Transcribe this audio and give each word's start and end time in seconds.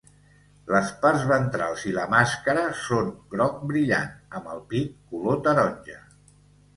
Les 0.75 0.87
parts 1.01 1.25
ventrals 1.31 1.83
i 1.89 1.91
la 1.97 2.05
màscara 2.13 2.63
són 2.79 3.11
groc 3.33 3.59
brillant, 3.73 4.15
amb 4.39 4.49
el 4.55 4.63
pit 4.73 4.97
color 5.13 5.39
taronja. 5.49 5.99